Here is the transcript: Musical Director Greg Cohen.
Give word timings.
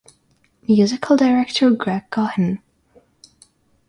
Musical 0.67 1.15
Director 1.15 1.69
Greg 1.77 2.09
Cohen. 2.09 2.59